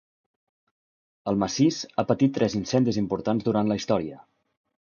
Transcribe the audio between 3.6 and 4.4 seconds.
la història.